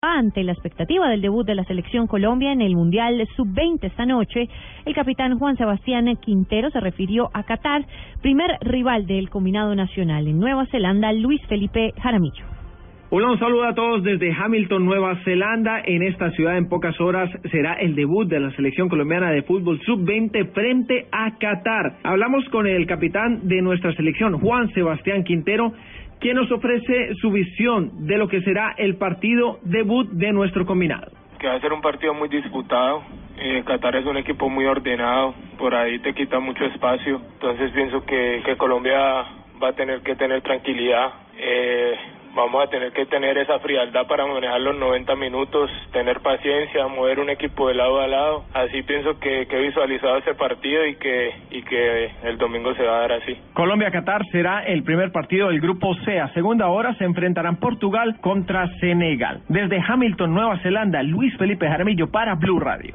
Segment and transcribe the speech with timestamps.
[0.00, 4.48] Ante la expectativa del debut de la selección Colombia en el Mundial Sub-20 esta noche,
[4.84, 7.84] el capitán Juan Sebastián Quintero se refirió a Qatar,
[8.22, 12.44] primer rival del combinado nacional en Nueva Zelanda, Luis Felipe Jaramillo.
[13.10, 15.80] Hola, un saludo a todos desde Hamilton, Nueva Zelanda.
[15.84, 19.80] En esta ciudad en pocas horas será el debut de la selección colombiana de fútbol
[19.80, 21.96] sub-20 frente a Qatar.
[22.04, 25.72] Hablamos con el capitán de nuestra selección, Juan Sebastián Quintero,
[26.20, 31.12] quien nos ofrece su visión de lo que será el partido debut de nuestro combinado.
[31.38, 33.02] Que va a ser un partido muy disputado.
[33.38, 37.20] Eh, Qatar es un equipo muy ordenado, por ahí te quita mucho espacio.
[37.34, 39.24] Entonces pienso que, que Colombia
[39.62, 41.12] va a tener que tener tranquilidad.
[41.36, 41.94] Eh,
[42.38, 47.18] vamos a tener que tener esa frialdad para manejar los 90 minutos, tener paciencia, mover
[47.18, 48.44] un equipo de lado a lado.
[48.54, 52.84] Así pienso que, que he visualizado ese partido y que, y que el domingo se
[52.84, 53.36] va a dar así.
[53.54, 56.20] Colombia-Qatar será el primer partido del grupo C.
[56.20, 59.40] A segunda hora se enfrentarán Portugal contra Senegal.
[59.48, 62.94] Desde Hamilton, Nueva Zelanda, Luis Felipe Jaramillo para Blue Radio.